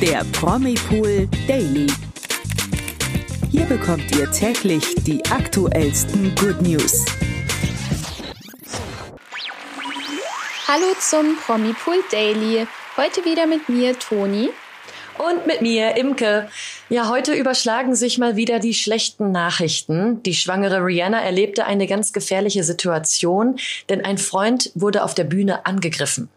der 0.00 0.24
Promipool 0.32 1.28
Daily. 1.48 1.88
Hier 3.50 3.64
bekommt 3.64 4.04
ihr 4.16 4.30
täglich 4.30 4.94
die 4.98 5.24
aktuellsten 5.26 6.36
Good 6.36 6.62
News. 6.62 7.04
Hallo 10.68 10.86
zum 11.00 11.36
Promipool 11.44 11.96
Daily. 12.12 12.68
Heute 12.96 13.24
wieder 13.24 13.48
mit 13.48 13.68
mir, 13.68 13.98
Toni. 13.98 14.50
Und 15.18 15.48
mit 15.48 15.62
mir, 15.62 15.96
Imke. 15.96 16.48
Ja, 16.88 17.08
heute 17.08 17.34
überschlagen 17.34 17.96
sich 17.96 18.18
mal 18.18 18.36
wieder 18.36 18.60
die 18.60 18.74
schlechten 18.74 19.32
Nachrichten. 19.32 20.22
Die 20.22 20.34
schwangere 20.34 20.84
Rihanna 20.84 21.20
erlebte 21.20 21.64
eine 21.64 21.88
ganz 21.88 22.12
gefährliche 22.12 22.62
Situation, 22.62 23.58
denn 23.88 24.04
ein 24.04 24.18
Freund 24.18 24.70
wurde 24.76 25.02
auf 25.02 25.16
der 25.16 25.24
Bühne 25.24 25.66
angegriffen. 25.66 26.28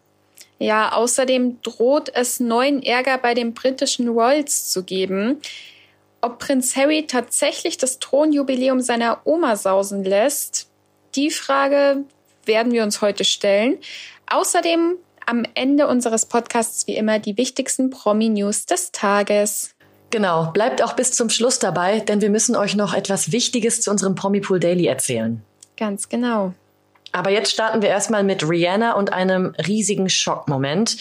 Ja, 0.61 0.91
außerdem 0.91 1.59
droht 1.63 2.11
es 2.13 2.39
neuen 2.39 2.83
Ärger 2.83 3.17
bei 3.17 3.33
den 3.33 3.55
britischen 3.55 4.07
Royals 4.07 4.69
zu 4.69 4.83
geben. 4.83 5.41
Ob 6.21 6.37
Prinz 6.37 6.75
Harry 6.75 7.07
tatsächlich 7.07 7.79
das 7.79 7.97
Thronjubiläum 7.97 8.79
seiner 8.79 9.21
Oma 9.25 9.55
sausen 9.55 10.03
lässt, 10.03 10.69
die 11.15 11.31
Frage 11.31 12.03
werden 12.45 12.71
wir 12.73 12.83
uns 12.83 13.01
heute 13.01 13.23
stellen. 13.23 13.79
Außerdem 14.27 14.97
am 15.25 15.45
Ende 15.55 15.87
unseres 15.87 16.27
Podcasts 16.27 16.85
wie 16.85 16.95
immer 16.95 17.17
die 17.17 17.37
wichtigsten 17.37 17.89
Promi-News 17.89 18.67
des 18.67 18.91
Tages. 18.91 19.73
Genau, 20.11 20.51
bleibt 20.51 20.83
auch 20.83 20.93
bis 20.93 21.13
zum 21.13 21.31
Schluss 21.31 21.57
dabei, 21.57 22.01
denn 22.01 22.21
wir 22.21 22.29
müssen 22.29 22.55
euch 22.55 22.75
noch 22.75 22.93
etwas 22.93 23.31
Wichtiges 23.31 23.81
zu 23.81 23.89
unserem 23.89 24.13
Promipool 24.13 24.59
Daily 24.59 24.85
erzählen. 24.85 25.41
Ganz 25.75 26.07
genau. 26.07 26.53
Aber 27.11 27.29
jetzt 27.29 27.51
starten 27.51 27.81
wir 27.81 27.89
erstmal 27.89 28.23
mit 28.23 28.47
Rihanna 28.47 28.93
und 28.93 29.13
einem 29.13 29.53
riesigen 29.67 30.09
Schockmoment. 30.09 30.97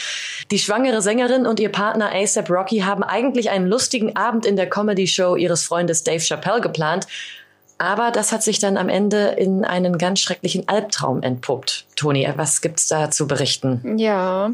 Die 0.50 0.58
schwangere 0.58 1.02
Sängerin 1.02 1.46
und 1.46 1.60
ihr 1.60 1.70
Partner 1.70 2.10
ASAP 2.12 2.50
Rocky 2.50 2.80
haben 2.80 3.02
eigentlich 3.02 3.50
einen 3.50 3.66
lustigen 3.66 4.16
Abend 4.16 4.44
in 4.46 4.56
der 4.56 4.68
Comedy-Show 4.68 5.36
ihres 5.36 5.64
Freundes 5.64 6.02
Dave 6.02 6.20
Chappelle 6.20 6.60
geplant. 6.60 7.06
Aber 7.78 8.10
das 8.10 8.30
hat 8.32 8.42
sich 8.42 8.58
dann 8.58 8.76
am 8.76 8.88
Ende 8.90 9.28
in 9.38 9.64
einen 9.64 9.96
ganz 9.96 10.20
schrecklichen 10.20 10.68
Albtraum 10.68 11.22
entpuppt. 11.22 11.86
Toni, 11.96 12.28
was 12.36 12.60
gibt's 12.60 12.88
da 12.88 13.10
zu 13.10 13.26
berichten? 13.26 13.96
Ja, 13.96 14.50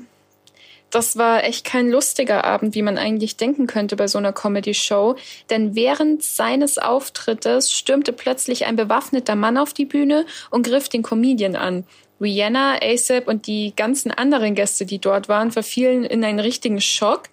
das 0.96 1.18
war 1.18 1.44
echt 1.44 1.66
kein 1.66 1.90
lustiger 1.90 2.44
Abend, 2.44 2.74
wie 2.74 2.80
man 2.80 2.96
eigentlich 2.96 3.36
denken 3.36 3.66
könnte 3.66 3.96
bei 3.96 4.08
so 4.08 4.16
einer 4.16 4.32
Comedy-Show. 4.32 5.16
Denn 5.50 5.74
während 5.74 6.22
seines 6.22 6.78
Auftrittes 6.78 7.70
stürmte 7.70 8.14
plötzlich 8.14 8.64
ein 8.64 8.76
bewaffneter 8.76 9.34
Mann 9.34 9.58
auf 9.58 9.74
die 9.74 9.84
Bühne 9.84 10.24
und 10.50 10.66
griff 10.66 10.88
den 10.88 11.02
Comedian 11.02 11.54
an. 11.54 11.84
Rihanna, 12.18 12.78
ASAP 12.82 13.28
und 13.28 13.46
die 13.46 13.74
ganzen 13.76 14.10
anderen 14.10 14.54
Gäste, 14.54 14.86
die 14.86 14.98
dort 14.98 15.28
waren, 15.28 15.52
verfielen 15.52 16.02
in 16.02 16.24
einen 16.24 16.40
richtigen 16.40 16.80
Schock. 16.80 17.24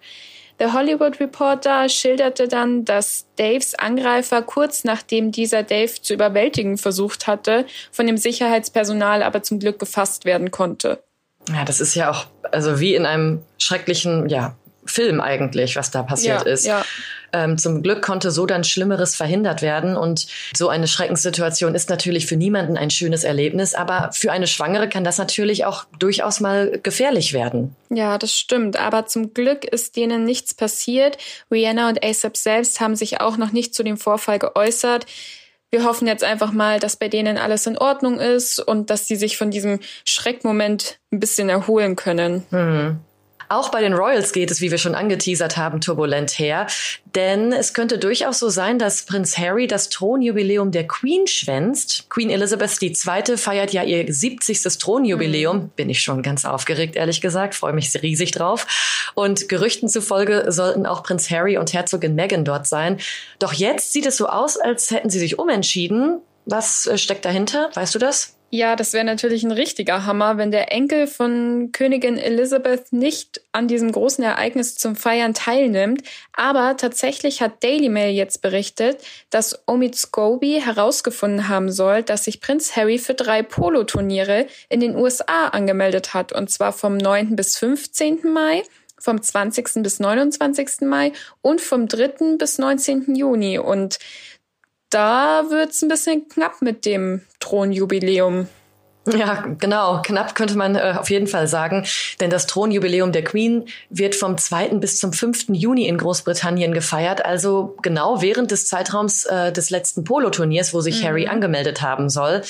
Der 0.59 0.73
Hollywood 0.73 1.21
Reporter 1.21 1.87
schilderte 1.87 2.49
dann, 2.49 2.83
dass 2.83 3.27
Daves 3.37 3.75
Angreifer 3.75 4.41
kurz 4.41 4.83
nachdem 4.83 5.31
dieser 5.31 5.63
Dave 5.63 6.01
zu 6.01 6.13
überwältigen 6.13 6.77
versucht 6.77 7.27
hatte, 7.27 7.65
von 7.93 8.07
dem 8.07 8.17
Sicherheitspersonal 8.17 9.23
aber 9.23 9.41
zum 9.41 9.59
Glück 9.59 9.79
gefasst 9.79 10.25
werden 10.25 10.51
konnte. 10.51 11.01
Ja, 11.49 11.65
das 11.65 11.81
ist 11.81 11.95
ja 11.95 12.09
auch, 12.09 12.25
also 12.51 12.79
wie 12.79 12.95
in 12.95 13.05
einem 13.05 13.41
schrecklichen, 13.57 14.29
ja, 14.29 14.55
Film 14.85 15.21
eigentlich, 15.21 15.75
was 15.75 15.91
da 15.91 16.03
passiert 16.03 16.45
ja, 16.45 16.51
ist. 16.51 16.65
Ja. 16.65 16.83
Ähm, 17.31 17.57
zum 17.57 17.81
Glück 17.81 18.03
konnte 18.03 18.29
so 18.29 18.45
dann 18.45 18.63
Schlimmeres 18.63 19.15
verhindert 19.15 19.61
werden. 19.61 19.95
Und 19.97 20.27
so 20.55 20.69
eine 20.69 20.87
Schreckenssituation 20.87 21.73
ist 21.73 21.89
natürlich 21.89 22.27
für 22.27 22.35
niemanden 22.35 22.77
ein 22.77 22.91
schönes 22.91 23.23
Erlebnis, 23.23 23.73
aber 23.73 24.11
für 24.13 24.31
eine 24.31 24.45
Schwangere 24.45 24.87
kann 24.87 25.03
das 25.03 25.17
natürlich 25.17 25.65
auch 25.65 25.85
durchaus 25.97 26.39
mal 26.39 26.79
gefährlich 26.83 27.33
werden. 27.33 27.75
Ja, 27.89 28.17
das 28.17 28.37
stimmt. 28.37 28.77
Aber 28.77 29.07
zum 29.07 29.33
Glück 29.33 29.65
ist 29.65 29.95
denen 29.95 30.25
nichts 30.25 30.53
passiert. 30.53 31.17
Rihanna 31.51 31.89
und 31.89 32.03
ASAP 32.03 32.37
selbst 32.37 32.79
haben 32.79 32.95
sich 32.95 33.19
auch 33.19 33.37
noch 33.37 33.51
nicht 33.51 33.73
zu 33.73 33.83
dem 33.83 33.97
Vorfall 33.97 34.37
geäußert 34.37 35.05
wir 35.73 35.83
hoffen 35.85 36.07
jetzt 36.07 36.23
einfach 36.23 36.51
mal, 36.51 36.79
dass 36.79 36.97
bei 36.97 37.09
denen 37.09 37.39
alles 37.39 37.65
in 37.65 37.79
Ordnung 37.79 38.19
ist 38.19 38.59
und 38.59 38.91
dass 38.91 39.07
sie 39.07 39.15
sich 39.15 39.37
von 39.37 39.49
diesem 39.49 39.79
Schreckmoment 40.05 40.99
ein 41.11 41.19
bisschen 41.19 41.49
erholen 41.49 41.95
können. 41.95 42.43
Mhm. 42.51 42.99
Auch 43.53 43.69
bei 43.69 43.81
den 43.81 43.93
Royals 43.93 44.31
geht 44.31 44.49
es, 44.49 44.61
wie 44.61 44.71
wir 44.71 44.79
schon 44.79 44.95
angeteasert 44.95 45.57
haben, 45.57 45.79
turbulent 45.79 46.39
her. 46.39 46.65
Denn 47.13 47.53
es 47.53 47.75
könnte 47.75 47.99
durchaus 47.99 48.39
so 48.39 48.49
sein, 48.49 48.79
dass 48.79 49.03
Prinz 49.03 49.37
Harry 49.37 49.67
das 49.67 49.89
Thronjubiläum 49.89 50.71
der 50.71 50.87
Queen 50.87 51.27
schwänzt. 51.27 52.09
Queen 52.09 52.31
Elizabeth 52.31 52.81
II. 52.81 53.37
feiert 53.37 53.71
ja 53.71 53.83
ihr 53.83 54.11
70. 54.11 54.59
Thronjubiläum. 54.79 55.57
Mhm. 55.57 55.69
Bin 55.75 55.91
ich 55.91 56.01
schon 56.01 56.23
ganz 56.23 56.45
aufgeregt, 56.45 56.95
ehrlich 56.95 57.21
gesagt. 57.21 57.53
Freue 57.53 57.73
mich 57.73 57.93
riesig 58.01 58.31
drauf. 58.31 58.65
Und 59.13 59.47
Gerüchten 59.49 59.87
zufolge 59.87 60.45
sollten 60.47 60.87
auch 60.87 61.03
Prinz 61.03 61.29
Harry 61.29 61.59
und 61.59 61.73
Herzogin 61.73 62.15
Meghan 62.15 62.45
dort 62.45 62.65
sein. 62.65 62.97
Doch 63.37 63.53
jetzt 63.53 63.93
sieht 63.93 64.07
es 64.07 64.17
so 64.17 64.25
aus, 64.25 64.57
als 64.57 64.89
hätten 64.89 65.11
sie 65.11 65.19
sich 65.19 65.37
umentschieden. 65.37 66.21
Was 66.45 66.87
äh, 66.87 66.97
steckt 66.97 67.25
dahinter? 67.25 67.69
Weißt 67.73 67.95
du 67.95 67.99
das? 67.99 68.35
Ja, 68.55 68.75
das 68.75 68.93
wäre 68.93 69.03
natürlich 69.03 69.41
ein 69.41 69.51
richtiger 69.51 70.05
Hammer, 70.05 70.37
wenn 70.37 70.51
der 70.51 70.71
Enkel 70.71 71.07
von 71.07 71.71
Königin 71.71 72.19
Elizabeth 72.19 72.93
nicht 72.93 73.41
an 73.51 73.67
diesem 73.67 73.91
großen 73.91 74.23
Ereignis 74.23 74.75
zum 74.75 74.95
Feiern 74.95 75.33
teilnimmt. 75.33 76.03
Aber 76.33 76.77
tatsächlich 76.77 77.41
hat 77.41 77.63
Daily 77.63 77.89
Mail 77.89 78.13
jetzt 78.13 78.43
berichtet, 78.43 79.01
dass 79.31 79.59
Omid 79.65 79.95
Scobie 79.95 80.61
herausgefunden 80.61 81.47
haben 81.47 81.71
soll, 81.71 82.03
dass 82.03 82.25
sich 82.25 82.41
Prinz 82.41 82.75
Harry 82.75 82.99
für 82.99 83.15
drei 83.15 83.41
Polo-Turniere 83.41 84.45
in 84.69 84.81
den 84.81 84.95
USA 84.95 85.47
angemeldet 85.47 86.13
hat. 86.13 86.31
Und 86.31 86.51
zwar 86.51 86.73
vom 86.73 86.95
9. 86.95 87.35
bis 87.35 87.57
15. 87.57 88.31
Mai 88.31 88.61
vom 88.99 89.21
20. 89.21 89.83
bis 89.83 89.99
29. 89.99 90.81
Mai 90.81 91.11
und 91.41 91.59
vom 91.59 91.87
3. 91.87 92.37
bis 92.37 92.57
19. 92.57 93.15
Juni. 93.15 93.57
Und 93.57 93.99
da 94.93 95.45
wird's 95.49 95.81
ein 95.81 95.89
bisschen 95.89 96.27
knapp 96.27 96.61
mit 96.61 96.85
dem 96.85 97.21
Thronjubiläum. 97.39 98.47
Ja, 99.05 99.43
genau. 99.59 100.01
Knapp 100.01 100.33
könnte 100.33 100.57
man 100.57 100.75
äh, 100.75 100.95
auf 100.97 101.09
jeden 101.09 101.27
Fall 101.27 101.47
sagen. 101.47 101.85
Denn 102.21 102.29
das 102.29 102.47
Thronjubiläum 102.47 103.11
der 103.11 103.23
Queen 103.23 103.65
wird 103.89 104.15
vom 104.15 104.37
2. 104.37 104.69
bis 104.75 104.97
zum 104.97 105.11
5. 105.11 105.47
Juni 105.49 105.87
in 105.87 105.97
Großbritannien 105.97 106.73
gefeiert. 106.73 107.25
Also 107.25 107.75
genau 107.81 108.21
während 108.21 108.51
des 108.51 108.67
Zeitraums 108.67 109.25
äh, 109.25 109.51
des 109.51 109.69
letzten 109.69 110.05
Polo-Turniers, 110.05 110.73
wo 110.73 110.79
sich 110.79 111.01
mhm. 111.01 111.07
Harry 111.07 111.27
angemeldet 111.27 111.81
haben 111.81 112.09
soll. 112.09 112.43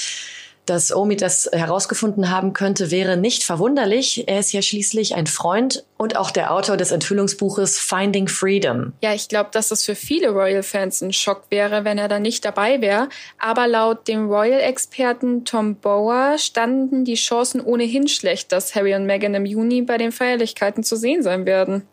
Dass 0.66 0.96
Omi 0.96 1.18
das 1.18 1.50
herausgefunden 1.51 2.29
haben 2.29 2.53
könnte, 2.53 2.90
wäre 2.90 3.18
nicht 3.18 3.44
verwunderlich. 3.44 4.28
Er 4.28 4.40
ist 4.40 4.53
ja 4.53 4.62
schließlich 4.62 5.13
ein 5.13 5.28
Freund 5.28 5.84
und 5.97 6.16
auch 6.16 6.31
der 6.31 6.53
Autor 6.53 6.78
des 6.78 6.91
Enthüllungsbuches 6.91 7.78
Finding 7.79 8.29
Freedom. 8.29 8.94
Ja, 9.01 9.13
ich 9.13 9.28
glaube, 9.28 9.50
dass 9.51 9.72
es 9.72 9.84
für 9.84 9.96
viele 9.96 10.29
Royal-Fans 10.29 11.01
ein 11.01 11.12
Schock 11.12 11.44
wäre, 11.50 11.84
wenn 11.84 11.97
er 11.97 12.07
da 12.07 12.19
nicht 12.19 12.46
dabei 12.46 12.79
wäre. 12.79 13.09
Aber 13.40 13.68
laut 13.68 14.07
dem 14.07 14.29
Royal-Experten 14.29 15.44
Tom 15.44 15.75
Bower 15.75 16.38
standen 16.38 17.03
die 17.03 17.16
Chancen 17.16 17.59
ohnehin 17.59 18.07
schlecht, 18.07 18.53
dass 18.53 18.74
Harry 18.74 18.95
und 18.95 19.06
Meghan 19.06 19.35
im 19.35 19.45
Juni 19.45 19.81
bei 19.81 19.97
den 19.97 20.13
Feierlichkeiten 20.13 20.84
zu 20.84 20.95
sehen 20.95 21.24
sein 21.24 21.45
werden. 21.45 21.85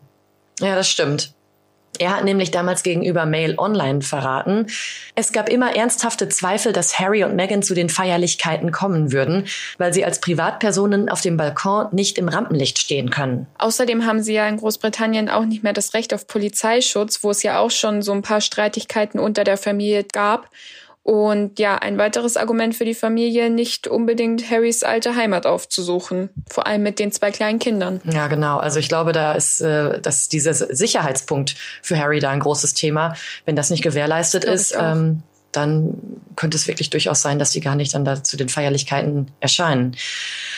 Ja, 0.61 0.75
das 0.75 0.87
stimmt. 0.87 1.33
Er 1.99 2.15
hat 2.15 2.23
nämlich 2.23 2.51
damals 2.51 2.83
gegenüber 2.83 3.25
Mail 3.25 3.55
Online 3.57 4.01
verraten, 4.01 4.67
es 5.15 5.31
gab 5.31 5.49
immer 5.49 5.75
ernsthafte 5.75 6.29
Zweifel, 6.29 6.73
dass 6.73 6.97
Harry 6.99 7.23
und 7.23 7.35
Meghan 7.35 7.63
zu 7.63 7.73
den 7.73 7.89
Feierlichkeiten 7.89 8.71
kommen 8.71 9.11
würden, 9.11 9.45
weil 9.77 9.93
sie 9.93 10.05
als 10.05 10.21
Privatpersonen 10.21 11.09
auf 11.09 11.21
dem 11.21 11.37
Balkon 11.37 11.87
nicht 11.91 12.17
im 12.17 12.29
Rampenlicht 12.29 12.79
stehen 12.79 13.09
können. 13.09 13.45
Außerdem 13.57 14.05
haben 14.05 14.23
sie 14.23 14.33
ja 14.33 14.47
in 14.47 14.57
Großbritannien 14.57 15.29
auch 15.29 15.45
nicht 15.45 15.63
mehr 15.63 15.73
das 15.73 15.93
Recht 15.93 16.13
auf 16.13 16.27
Polizeischutz, 16.27 17.23
wo 17.23 17.31
es 17.31 17.43
ja 17.43 17.59
auch 17.59 17.71
schon 17.71 18.01
so 18.01 18.13
ein 18.13 18.21
paar 18.21 18.41
Streitigkeiten 18.41 19.19
unter 19.19 19.43
der 19.43 19.57
Familie 19.57 20.03
gab. 20.03 20.49
Und 21.03 21.57
ja, 21.57 21.77
ein 21.77 21.97
weiteres 21.97 22.37
Argument 22.37 22.75
für 22.75 22.85
die 22.85 22.93
Familie, 22.93 23.49
nicht 23.49 23.87
unbedingt 23.87 24.51
Harrys 24.51 24.83
alte 24.83 25.15
Heimat 25.15 25.47
aufzusuchen. 25.47 26.29
Vor 26.49 26.67
allem 26.67 26.83
mit 26.83 26.99
den 26.99 27.11
zwei 27.11 27.31
kleinen 27.31 27.57
Kindern. 27.57 28.01
Ja, 28.03 28.27
genau. 28.27 28.57
Also 28.57 28.79
ich 28.79 28.87
glaube, 28.87 29.11
da 29.11 29.33
ist, 29.33 29.61
äh, 29.61 29.99
dass 29.99 30.29
dieser 30.29 30.53
Sicherheitspunkt 30.53 31.55
für 31.81 31.97
Harry 31.97 32.19
da 32.19 32.29
ein 32.29 32.39
großes 32.39 32.75
Thema. 32.75 33.15
Wenn 33.45 33.55
das 33.55 33.71
nicht 33.71 33.81
gewährleistet 33.81 34.43
ist, 34.43 34.75
ähm, 34.79 35.23
dann 35.51 35.93
könnte 36.35 36.57
es 36.57 36.67
wirklich 36.67 36.89
durchaus 36.89 37.21
sein, 37.21 37.39
dass 37.39 37.51
die 37.51 37.59
gar 37.59 37.75
nicht 37.75 37.93
dann 37.93 38.05
da 38.05 38.23
zu 38.23 38.37
den 38.37 38.49
Feierlichkeiten 38.49 39.31
erscheinen. 39.39 39.95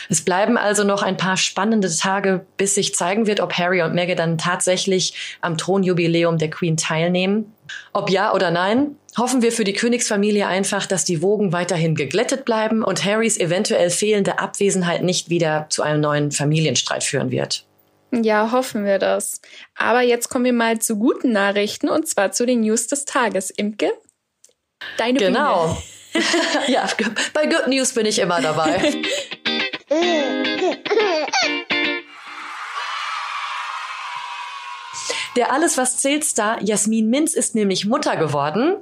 Es 0.08 0.22
bleiben 0.22 0.56
also 0.56 0.84
noch 0.84 1.02
ein 1.02 1.16
paar 1.16 1.36
spannende 1.36 1.94
Tage, 1.94 2.44
bis 2.56 2.74
sich 2.74 2.94
zeigen 2.94 3.26
wird, 3.26 3.40
ob 3.40 3.52
Harry 3.54 3.82
und 3.82 3.94
Meghan 3.94 4.16
dann 4.16 4.38
tatsächlich 4.38 5.36
am 5.40 5.58
Thronjubiläum 5.58 6.38
der 6.38 6.50
Queen 6.50 6.76
teilnehmen. 6.76 7.52
Ob 7.92 8.10
ja 8.10 8.32
oder 8.32 8.50
nein, 8.50 8.96
hoffen 9.16 9.42
wir 9.42 9.52
für 9.52 9.64
die 9.64 9.72
Königsfamilie 9.72 10.46
einfach, 10.46 10.86
dass 10.86 11.04
die 11.04 11.22
Wogen 11.22 11.52
weiterhin 11.52 11.94
geglättet 11.94 12.44
bleiben 12.44 12.82
und 12.82 13.04
Harrys 13.04 13.38
eventuell 13.38 13.90
fehlende 13.90 14.38
Abwesenheit 14.38 15.02
nicht 15.02 15.30
wieder 15.30 15.66
zu 15.70 15.82
einem 15.82 16.00
neuen 16.00 16.30
Familienstreit 16.30 17.04
führen 17.04 17.30
wird. 17.30 17.64
Ja, 18.22 18.52
hoffen 18.52 18.84
wir 18.84 18.98
das. 18.98 19.40
Aber 19.76 20.02
jetzt 20.02 20.28
kommen 20.28 20.44
wir 20.44 20.52
mal 20.52 20.78
zu 20.78 20.96
guten 20.96 21.32
Nachrichten 21.32 21.88
und 21.88 22.06
zwar 22.06 22.30
zu 22.32 22.46
den 22.46 22.60
News 22.60 22.86
des 22.86 23.06
Tages. 23.06 23.50
Imke, 23.50 23.90
deine 24.96 25.18
Genau. 25.18 25.76
ja, 26.68 26.88
bei 27.32 27.46
Good 27.46 27.66
News 27.66 27.92
bin 27.92 28.06
ich 28.06 28.18
immer 28.18 28.40
dabei. 28.40 28.94
Der 35.36 35.52
Alles 35.52 35.76
was 35.76 35.98
zählt 35.98 36.24
Star 36.24 36.62
Jasmin 36.62 37.10
Minz 37.10 37.34
ist 37.34 37.56
nämlich 37.56 37.86
Mutter 37.86 38.16
geworden. 38.16 38.76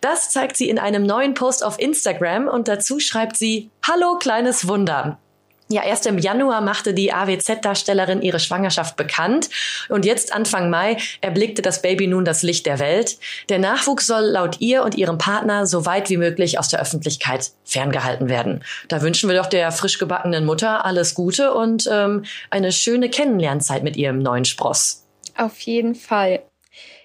Das 0.00 0.30
zeigt 0.30 0.56
sie 0.56 0.68
in 0.68 0.78
einem 0.78 1.04
neuen 1.04 1.34
Post 1.34 1.64
auf 1.64 1.80
Instagram 1.80 2.46
und 2.46 2.68
dazu 2.68 3.00
schreibt 3.00 3.36
sie 3.36 3.70
Hallo 3.84 4.16
kleines 4.18 4.68
Wunder. 4.68 5.18
Ja, 5.68 5.82
erst 5.82 6.06
im 6.06 6.18
Januar 6.18 6.60
machte 6.60 6.94
die 6.94 7.12
AWZ-Darstellerin 7.12 8.22
ihre 8.22 8.38
Schwangerschaft 8.38 8.94
bekannt 8.94 9.50
und 9.88 10.04
jetzt 10.04 10.32
Anfang 10.32 10.70
Mai 10.70 10.96
erblickte 11.20 11.60
das 11.60 11.82
Baby 11.82 12.06
nun 12.06 12.24
das 12.24 12.44
Licht 12.44 12.66
der 12.66 12.78
Welt. 12.78 13.18
Der 13.48 13.58
Nachwuchs 13.58 14.06
soll 14.06 14.26
laut 14.26 14.60
ihr 14.60 14.84
und 14.84 14.94
ihrem 14.94 15.18
Partner 15.18 15.66
so 15.66 15.84
weit 15.84 16.08
wie 16.08 16.18
möglich 16.18 16.60
aus 16.60 16.68
der 16.68 16.80
Öffentlichkeit 16.80 17.50
ferngehalten 17.64 18.28
werden. 18.28 18.62
Da 18.86 19.02
wünschen 19.02 19.28
wir 19.28 19.36
doch 19.36 19.46
der 19.46 19.72
frisch 19.72 19.98
gebackenen 19.98 20.44
Mutter 20.44 20.84
alles 20.84 21.14
Gute 21.14 21.52
und 21.52 21.88
ähm, 21.90 22.24
eine 22.50 22.70
schöne 22.70 23.10
Kennenlernzeit 23.10 23.82
mit 23.82 23.96
ihrem 23.96 24.20
neuen 24.20 24.44
Spross. 24.44 25.04
Auf 25.36 25.58
jeden 25.60 25.96
Fall. 25.96 26.42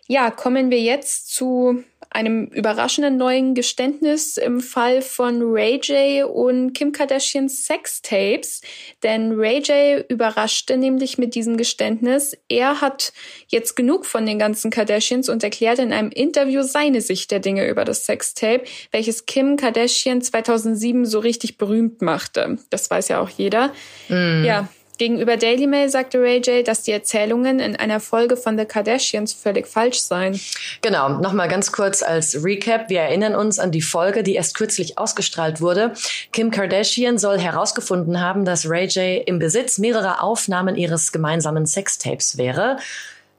Ja, 0.07 0.29
kommen 0.29 0.69
wir 0.69 0.81
jetzt 0.81 1.33
zu 1.33 1.83
einem 2.11 2.45
überraschenden 2.47 3.17
neuen 3.17 3.55
Geständnis 3.55 4.37
im 4.37 4.59
Fall 4.59 5.01
von 5.01 5.41
Ray 5.41 5.79
J 5.81 6.29
und 6.29 6.73
Kim 6.73 6.91
Kardashians 6.91 7.65
Sextapes. 7.65 8.61
Denn 9.01 9.33
Ray 9.39 9.59
J 9.59 10.05
überraschte 10.09 10.75
nämlich 10.77 11.17
mit 11.17 11.35
diesem 11.35 11.55
Geständnis. 11.55 12.37
Er 12.49 12.81
hat 12.81 13.13
jetzt 13.47 13.75
genug 13.75 14.05
von 14.05 14.25
den 14.25 14.39
ganzen 14.39 14.71
Kardashians 14.71 15.29
und 15.29 15.43
erklärte 15.43 15.83
in 15.83 15.93
einem 15.93 16.11
Interview 16.11 16.63
seine 16.63 16.99
Sicht 16.99 17.31
der 17.31 17.39
Dinge 17.39 17.67
über 17.69 17.85
das 17.85 18.05
Sextape, 18.05 18.65
welches 18.91 19.25
Kim 19.25 19.55
Kardashian 19.55 20.21
2007 20.21 21.05
so 21.05 21.19
richtig 21.19 21.57
berühmt 21.57 22.01
machte. 22.01 22.57
Das 22.69 22.91
weiß 22.91 23.07
ja 23.07 23.21
auch 23.21 23.29
jeder. 23.29 23.73
Mm. 24.09 24.43
Ja, 24.43 24.67
Gegenüber 25.01 25.35
Daily 25.35 25.65
Mail 25.65 25.89
sagte 25.89 26.21
Ray 26.21 26.41
J, 26.41 26.67
dass 26.67 26.83
die 26.83 26.91
Erzählungen 26.91 27.59
in 27.59 27.75
einer 27.75 27.99
Folge 27.99 28.37
von 28.37 28.55
The 28.55 28.65
Kardashians 28.65 29.33
völlig 29.33 29.65
falsch 29.65 29.99
seien. 29.99 30.39
Genau, 30.83 31.09
nochmal 31.09 31.47
ganz 31.47 31.71
kurz 31.71 32.03
als 32.03 32.43
Recap. 32.43 32.87
Wir 32.87 32.99
erinnern 32.99 33.33
uns 33.33 33.57
an 33.57 33.71
die 33.71 33.81
Folge, 33.81 34.21
die 34.21 34.35
erst 34.35 34.53
kürzlich 34.53 34.99
ausgestrahlt 34.99 35.59
wurde. 35.59 35.93
Kim 36.31 36.51
Kardashian 36.51 37.17
soll 37.17 37.39
herausgefunden 37.39 38.21
haben, 38.21 38.45
dass 38.45 38.69
Ray 38.69 38.85
J 38.85 39.27
im 39.27 39.39
Besitz 39.39 39.79
mehrerer 39.79 40.21
Aufnahmen 40.21 40.75
ihres 40.75 41.11
gemeinsamen 41.11 41.65
Sextapes 41.65 42.37
wäre. 42.37 42.77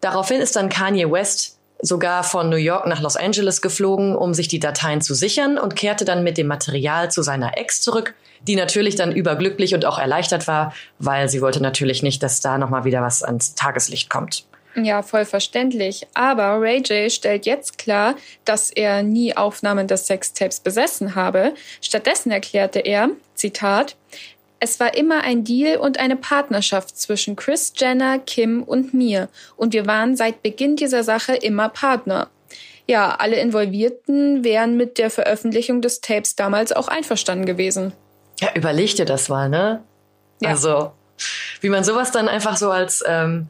Daraufhin 0.00 0.40
ist 0.40 0.56
dann 0.56 0.68
Kanye 0.68 1.12
West 1.12 1.58
sogar 1.80 2.24
von 2.24 2.48
New 2.48 2.56
York 2.56 2.88
nach 2.88 3.00
Los 3.00 3.14
Angeles 3.14 3.62
geflogen, 3.62 4.16
um 4.16 4.34
sich 4.34 4.48
die 4.48 4.58
Dateien 4.58 5.00
zu 5.00 5.14
sichern 5.14 5.58
und 5.58 5.76
kehrte 5.76 6.04
dann 6.04 6.24
mit 6.24 6.38
dem 6.38 6.48
Material 6.48 7.12
zu 7.12 7.22
seiner 7.22 7.56
Ex 7.56 7.82
zurück, 7.82 8.14
die 8.46 8.56
natürlich 8.56 8.96
dann 8.96 9.12
überglücklich 9.12 9.74
und 9.74 9.84
auch 9.84 9.98
erleichtert 9.98 10.48
war, 10.48 10.74
weil 10.98 11.28
sie 11.28 11.40
wollte 11.40 11.62
natürlich 11.62 12.02
nicht, 12.02 12.22
dass 12.22 12.40
da 12.40 12.58
nochmal 12.58 12.84
wieder 12.84 13.02
was 13.02 13.22
ans 13.22 13.54
Tageslicht 13.54 14.10
kommt. 14.10 14.44
Ja, 14.74 15.02
voll 15.02 15.26
verständlich. 15.26 16.06
Aber 16.14 16.60
Ray 16.60 16.78
J 16.78 17.12
stellt 17.12 17.44
jetzt 17.44 17.76
klar, 17.76 18.16
dass 18.44 18.70
er 18.70 19.02
nie 19.02 19.36
Aufnahmen 19.36 19.86
des 19.86 20.06
Sextapes 20.06 20.60
besessen 20.60 21.14
habe. 21.14 21.52
Stattdessen 21.82 22.30
erklärte 22.30 22.80
er, 22.80 23.10
Zitat, 23.34 23.96
es 24.60 24.80
war 24.80 24.96
immer 24.96 25.24
ein 25.24 25.44
Deal 25.44 25.76
und 25.78 25.98
eine 25.98 26.16
Partnerschaft 26.16 26.96
zwischen 26.96 27.36
Chris 27.36 27.72
Jenner, 27.76 28.18
Kim 28.20 28.62
und 28.62 28.94
mir. 28.94 29.28
Und 29.56 29.74
wir 29.74 29.86
waren 29.86 30.16
seit 30.16 30.42
Beginn 30.42 30.76
dieser 30.76 31.02
Sache 31.02 31.34
immer 31.34 31.68
Partner. 31.68 32.28
Ja, 32.86 33.16
alle 33.16 33.40
Involvierten 33.40 34.44
wären 34.44 34.76
mit 34.76 34.98
der 34.98 35.10
Veröffentlichung 35.10 35.82
des 35.82 36.00
Tapes 36.00 36.36
damals 36.36 36.72
auch 36.72 36.88
einverstanden 36.88 37.44
gewesen. 37.44 37.92
Ja, 38.42 38.48
überleg 38.54 38.96
dir 38.96 39.04
das 39.04 39.28
mal, 39.28 39.48
ne? 39.48 39.82
Ja. 40.40 40.50
Also, 40.50 40.92
wie 41.60 41.68
man 41.68 41.84
sowas 41.84 42.10
dann 42.10 42.28
einfach 42.28 42.56
so 42.56 42.72
als 42.72 43.04
ähm, 43.06 43.46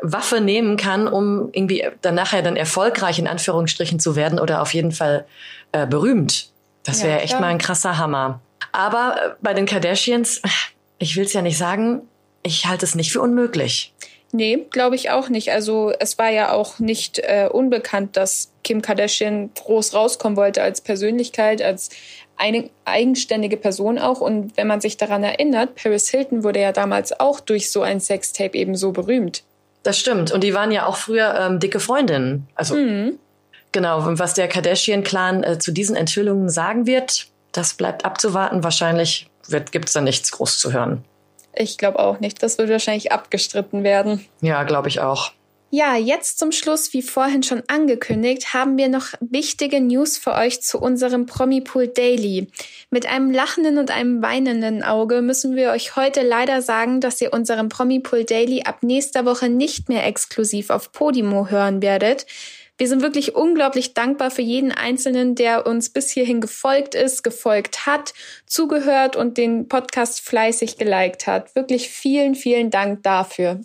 Waffe 0.00 0.40
nehmen 0.40 0.76
kann, 0.76 1.08
um 1.08 1.48
irgendwie 1.52 1.84
dann 2.02 2.14
nachher 2.14 2.42
dann 2.42 2.54
erfolgreich 2.54 3.18
in 3.18 3.26
Anführungsstrichen 3.26 3.98
zu 3.98 4.14
werden 4.14 4.38
oder 4.38 4.62
auf 4.62 4.72
jeden 4.74 4.92
Fall 4.92 5.26
äh, 5.72 5.86
berühmt. 5.86 6.50
Das 6.84 7.02
wäre 7.02 7.18
ja, 7.18 7.24
echt 7.24 7.40
mal 7.40 7.48
ein 7.48 7.58
krasser 7.58 7.98
Hammer. 7.98 8.40
Aber 8.70 9.16
äh, 9.16 9.30
bei 9.42 9.54
den 9.54 9.66
Kardashians, 9.66 10.40
ich 10.98 11.16
will 11.16 11.24
es 11.24 11.32
ja 11.32 11.42
nicht 11.42 11.58
sagen, 11.58 12.02
ich 12.44 12.66
halte 12.66 12.86
es 12.86 12.94
nicht 12.94 13.12
für 13.12 13.20
unmöglich. 13.20 13.92
Nee, 14.30 14.66
glaube 14.70 14.94
ich 14.94 15.10
auch 15.10 15.30
nicht. 15.30 15.50
Also 15.50 15.92
es 15.98 16.18
war 16.18 16.30
ja 16.30 16.52
auch 16.52 16.78
nicht 16.78 17.18
äh, 17.18 17.48
unbekannt, 17.50 18.16
dass 18.16 18.52
Kim 18.62 18.82
Kardashian 18.82 19.50
groß 19.54 19.94
rauskommen 19.94 20.36
wollte 20.36 20.62
als 20.62 20.82
Persönlichkeit, 20.82 21.62
als 21.62 21.88
eine 22.38 22.70
eigenständige 22.84 23.56
Person 23.56 23.98
auch. 23.98 24.20
Und 24.20 24.56
wenn 24.56 24.66
man 24.66 24.80
sich 24.80 24.96
daran 24.96 25.22
erinnert, 25.22 25.74
Paris 25.74 26.08
Hilton 26.08 26.44
wurde 26.44 26.60
ja 26.60 26.72
damals 26.72 27.18
auch 27.18 27.40
durch 27.40 27.70
so 27.70 27.82
ein 27.82 28.00
Sextape 28.00 28.56
eben 28.56 28.76
so 28.76 28.92
berühmt. 28.92 29.42
Das 29.82 29.98
stimmt. 29.98 30.32
Und 30.32 30.44
die 30.44 30.54
waren 30.54 30.70
ja 30.70 30.86
auch 30.86 30.96
früher 30.96 31.34
ähm, 31.38 31.60
dicke 31.60 31.80
Freundinnen. 31.80 32.46
Also 32.54 32.76
mhm. 32.76 33.18
genau. 33.72 34.06
Und 34.06 34.18
was 34.18 34.34
der 34.34 34.48
Kardashian-Clan 34.48 35.42
äh, 35.42 35.58
zu 35.58 35.72
diesen 35.72 35.96
Enthüllungen 35.96 36.48
sagen 36.48 36.86
wird, 36.86 37.26
das 37.52 37.74
bleibt 37.74 38.04
abzuwarten. 38.04 38.62
Wahrscheinlich 38.62 39.28
gibt 39.70 39.86
es 39.86 39.92
da 39.92 40.00
nichts 40.00 40.30
groß 40.30 40.58
zu 40.58 40.72
hören. 40.72 41.04
Ich 41.54 41.78
glaube 41.78 41.98
auch 41.98 42.20
nicht. 42.20 42.42
Das 42.42 42.58
wird 42.58 42.70
wahrscheinlich 42.70 43.10
abgestritten 43.10 43.82
werden. 43.82 44.24
Ja, 44.40 44.62
glaube 44.62 44.88
ich 44.88 45.00
auch. 45.00 45.32
Ja, 45.70 45.96
jetzt 45.96 46.38
zum 46.38 46.50
Schluss, 46.50 46.94
wie 46.94 47.02
vorhin 47.02 47.42
schon 47.42 47.62
angekündigt, 47.66 48.54
haben 48.54 48.78
wir 48.78 48.88
noch 48.88 49.08
wichtige 49.20 49.82
News 49.82 50.16
für 50.16 50.32
euch 50.32 50.62
zu 50.62 50.78
unserem 50.80 51.26
Promipool 51.26 51.88
Daily. 51.88 52.46
Mit 52.88 53.04
einem 53.04 53.30
lachenden 53.30 53.76
und 53.76 53.90
einem 53.90 54.22
weinenden 54.22 54.82
Auge 54.82 55.20
müssen 55.20 55.56
wir 55.56 55.70
euch 55.72 55.94
heute 55.94 56.22
leider 56.22 56.62
sagen, 56.62 57.02
dass 57.02 57.20
ihr 57.20 57.34
unseren 57.34 57.68
Promipool 57.68 58.24
Daily 58.24 58.62
ab 58.62 58.82
nächster 58.82 59.26
Woche 59.26 59.50
nicht 59.50 59.90
mehr 59.90 60.06
exklusiv 60.06 60.70
auf 60.70 60.90
Podimo 60.90 61.48
hören 61.50 61.82
werdet. 61.82 62.24
Wir 62.78 62.88
sind 62.88 63.02
wirklich 63.02 63.34
unglaublich 63.34 63.92
dankbar 63.92 64.30
für 64.30 64.40
jeden 64.40 64.72
Einzelnen, 64.72 65.34
der 65.34 65.66
uns 65.66 65.90
bis 65.90 66.10
hierhin 66.10 66.40
gefolgt 66.40 66.94
ist, 66.94 67.22
gefolgt 67.22 67.84
hat, 67.84 68.14
zugehört 68.46 69.16
und 69.16 69.36
den 69.36 69.68
Podcast 69.68 70.22
fleißig 70.22 70.78
geliked 70.78 71.26
hat. 71.26 71.54
Wirklich 71.54 71.90
vielen, 71.90 72.34
vielen 72.34 72.70
Dank 72.70 73.02
dafür. 73.02 73.60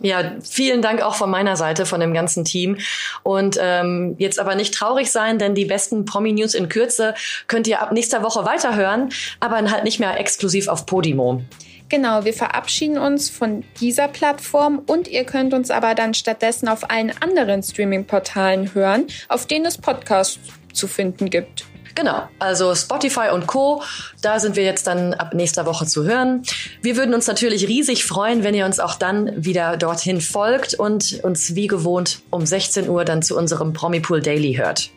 Ja, 0.00 0.32
vielen 0.42 0.82
Dank 0.82 1.02
auch 1.02 1.14
von 1.14 1.30
meiner 1.30 1.56
Seite, 1.56 1.86
von 1.86 2.00
dem 2.00 2.14
ganzen 2.14 2.44
Team. 2.44 2.78
Und 3.22 3.58
ähm, 3.60 4.14
jetzt 4.18 4.38
aber 4.38 4.54
nicht 4.54 4.74
traurig 4.74 5.10
sein, 5.10 5.38
denn 5.38 5.54
die 5.54 5.64
besten 5.64 6.04
Promi-News 6.04 6.54
in 6.54 6.68
Kürze 6.68 7.14
könnt 7.46 7.66
ihr 7.66 7.82
ab 7.82 7.92
nächster 7.92 8.22
Woche 8.22 8.44
weiterhören, 8.44 9.10
aber 9.40 9.56
halt 9.70 9.84
nicht 9.84 9.98
mehr 9.98 10.18
exklusiv 10.18 10.68
auf 10.68 10.86
Podimo. 10.86 11.42
Genau, 11.88 12.24
wir 12.24 12.34
verabschieden 12.34 12.98
uns 12.98 13.30
von 13.30 13.64
dieser 13.80 14.08
Plattform 14.08 14.82
und 14.86 15.08
ihr 15.08 15.24
könnt 15.24 15.54
uns 15.54 15.70
aber 15.70 15.94
dann 15.94 16.12
stattdessen 16.12 16.68
auf 16.68 16.90
allen 16.90 17.12
anderen 17.22 17.62
Streaming-Portalen 17.62 18.74
hören, 18.74 19.06
auf 19.28 19.46
denen 19.46 19.64
es 19.64 19.78
Podcasts 19.78 20.38
zu 20.72 20.86
finden 20.86 21.30
gibt. 21.30 21.64
Genau, 21.98 22.28
also 22.38 22.76
Spotify 22.76 23.30
und 23.32 23.48
Co. 23.48 23.82
Da 24.22 24.38
sind 24.38 24.54
wir 24.54 24.62
jetzt 24.62 24.86
dann 24.86 25.14
ab 25.14 25.34
nächster 25.34 25.66
Woche 25.66 25.84
zu 25.84 26.04
hören. 26.04 26.44
Wir 26.80 26.96
würden 26.96 27.12
uns 27.12 27.26
natürlich 27.26 27.66
riesig 27.66 28.04
freuen, 28.04 28.44
wenn 28.44 28.54
ihr 28.54 28.66
uns 28.66 28.78
auch 28.78 28.94
dann 28.94 29.32
wieder 29.44 29.76
dorthin 29.76 30.20
folgt 30.20 30.74
und 30.74 31.18
uns 31.24 31.56
wie 31.56 31.66
gewohnt 31.66 32.20
um 32.30 32.46
16 32.46 32.88
Uhr 32.88 33.04
dann 33.04 33.20
zu 33.22 33.36
unserem 33.36 33.72
Promipool 33.72 34.20
Daily 34.20 34.54
hört. 34.54 34.90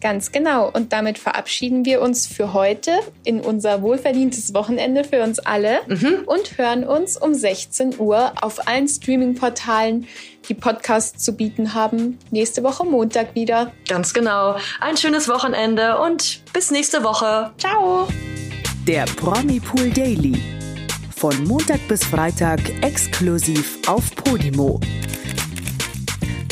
Ganz 0.00 0.30
genau. 0.32 0.70
Und 0.70 0.92
damit 0.92 1.18
verabschieden 1.18 1.84
wir 1.84 2.02
uns 2.02 2.26
für 2.26 2.52
heute 2.52 2.92
in 3.24 3.40
unser 3.40 3.82
wohlverdientes 3.82 4.52
Wochenende 4.54 5.04
für 5.04 5.22
uns 5.22 5.38
alle 5.38 5.78
mhm. 5.86 6.24
und 6.26 6.58
hören 6.58 6.84
uns 6.84 7.16
um 7.16 7.34
16 7.34 7.98
Uhr 7.98 8.32
auf 8.40 8.68
allen 8.68 8.88
Streaming-Portalen, 8.88 10.06
die 10.48 10.54
Podcasts 10.54 11.24
zu 11.24 11.32
bieten 11.34 11.74
haben, 11.74 12.18
nächste 12.30 12.62
Woche 12.62 12.84
Montag 12.84 13.34
wieder. 13.34 13.72
Ganz 13.88 14.12
genau. 14.12 14.56
Ein 14.80 14.96
schönes 14.96 15.28
Wochenende 15.28 15.98
und 15.98 16.40
bis 16.52 16.70
nächste 16.70 17.02
Woche. 17.02 17.52
Ciao. 17.58 18.06
Der 18.86 19.04
Promi 19.16 19.60
Pool 19.60 19.90
Daily. 19.90 20.40
Von 21.16 21.44
Montag 21.44 21.80
bis 21.88 22.04
Freitag 22.04 22.60
exklusiv 22.82 23.78
auf 23.88 24.14
Podimo. 24.14 24.78